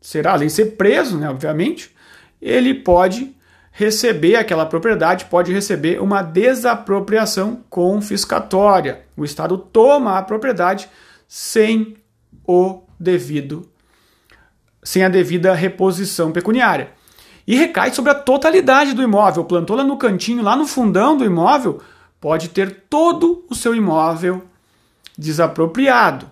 será 0.01 0.33
além 0.33 0.47
de 0.47 0.53
ser 0.53 0.75
preso, 0.75 1.17
né, 1.17 1.29
obviamente, 1.29 1.95
ele 2.41 2.73
pode 2.73 3.33
receber 3.71 4.35
aquela 4.35 4.65
propriedade, 4.65 5.25
pode 5.25 5.53
receber 5.53 6.01
uma 6.01 6.21
desapropriação 6.21 7.63
confiscatória. 7.69 9.05
O 9.15 9.23
Estado 9.23 9.57
toma 9.57 10.17
a 10.17 10.21
propriedade 10.21 10.89
sem 11.27 11.95
o 12.45 12.88
devido 12.99 13.69
sem 14.83 15.03
a 15.03 15.09
devida 15.09 15.53
reposição 15.53 16.31
pecuniária. 16.31 16.91
E 17.45 17.55
recai 17.55 17.93
sobre 17.93 18.11
a 18.11 18.15
totalidade 18.15 18.93
do 18.93 19.01
imóvel. 19.01 19.43
Plantou 19.43 19.75
lá 19.75 19.83
no 19.83 19.97
cantinho, 19.97 20.43
lá 20.43 20.55
no 20.55 20.67
fundão 20.67 21.17
do 21.17 21.25
imóvel, 21.25 21.81
pode 22.19 22.49
ter 22.49 22.83
todo 22.89 23.45
o 23.49 23.55
seu 23.55 23.73
imóvel 23.73 24.43
desapropriado. 25.17 26.29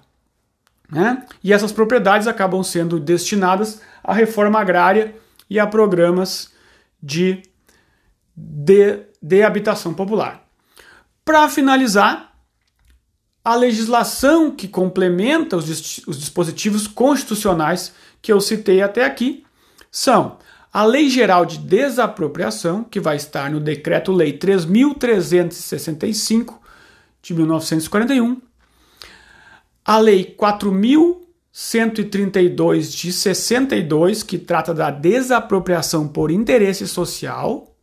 Né? 0.90 1.26
E 1.44 1.52
essas 1.52 1.72
propriedades 1.72 2.28
acabam 2.28 2.64
sendo 2.64 3.00
destinadas 3.00 3.82
à 4.04 4.14
reforma 4.14 4.60
agrária 4.60 5.16
e 5.50 5.60
a 5.60 5.68
programas 5.68 6.54
de, 7.02 7.42
de, 8.36 9.00
de 9.22 9.44
habitação 9.44 9.94
popular. 9.94 10.46
Para 11.26 11.50
finalizar, 11.50 12.27
a 13.48 13.56
legislação 13.56 14.52
que 14.52 14.68
complementa 14.68 15.56
os, 15.56 16.04
os 16.06 16.20
dispositivos 16.20 16.86
constitucionais 16.86 17.94
que 18.22 18.30
eu 18.30 18.42
citei 18.42 18.82
até 18.82 19.06
aqui 19.06 19.46
são 19.90 20.38
a 20.74 20.84
Lei 20.84 21.10
Geral 21.10 21.46
de 21.46 21.58
Desapropriação, 21.58 22.84
que 22.84 23.00
vai 23.00 23.16
estar 23.16 23.50
no 23.50 23.62
Decreto-Lei 23.62 24.38
3.365 24.38 26.56
de 27.22 27.34
1941, 27.34 28.42
a 29.86 29.98
Lei 29.98 30.36
4.000 30.38 31.22
132 31.50 32.94
de 32.94 33.14
62, 33.14 34.24
que 34.24 34.38
trata 34.38 34.74
da 34.74 34.92
desapropriação 34.92 36.06
por 36.06 36.32
interesse 36.32 36.86
social, 36.86 37.77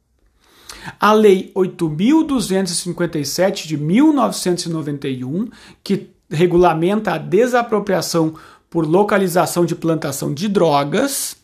a 1.00 1.12
Lei 1.12 1.50
8.257 1.54 3.66
de 3.66 3.76
1991, 3.76 5.48
que 5.82 6.10
regulamenta 6.30 7.14
a 7.14 7.18
desapropriação 7.18 8.34
por 8.68 8.86
localização 8.86 9.64
de 9.64 9.74
plantação 9.74 10.34
de 10.34 10.46
drogas, 10.48 11.36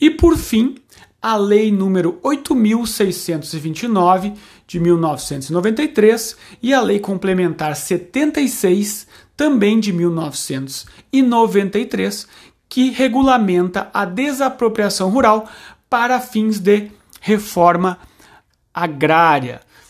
e 0.00 0.10
por 0.10 0.36
fim, 0.36 0.76
a 1.20 1.36
Lei 1.36 1.70
número 1.72 2.20
8.629 2.22 4.34
de 4.66 4.80
1993 4.80 6.36
e 6.62 6.74
a 6.74 6.80
Lei 6.80 6.98
Complementar 6.98 7.74
76 7.74 9.06
também 9.36 9.80
de 9.80 9.92
1993, 9.92 12.26
que 12.68 12.90
regulamenta 12.90 13.88
a 13.92 14.04
desapropriação 14.04 15.10
rural 15.10 15.48
para 15.88 16.20
fins 16.20 16.58
de 16.58 16.90
reforma. 17.20 17.96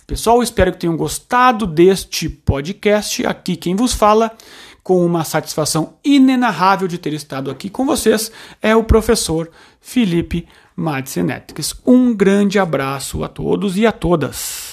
Pessoal, 0.06 0.40
espero 0.40 0.70
que 0.70 0.78
tenham 0.78 0.96
gostado 0.96 1.66
deste 1.66 2.28
podcast. 2.28 3.26
Aqui 3.26 3.56
quem 3.56 3.74
vos 3.74 3.92
fala, 3.92 4.30
com 4.80 5.04
uma 5.04 5.24
satisfação 5.24 5.94
inenarrável 6.04 6.86
de 6.86 6.96
ter 6.96 7.12
estado 7.12 7.50
aqui 7.50 7.68
com 7.68 7.84
vocês, 7.84 8.30
é 8.62 8.76
o 8.76 8.84
professor 8.84 9.50
Felipe 9.80 10.46
Madsenetics. 10.76 11.74
Um 11.84 12.14
grande 12.14 12.60
abraço 12.60 13.24
a 13.24 13.28
todos 13.28 13.76
e 13.76 13.84
a 13.84 13.90
todas. 13.90 14.65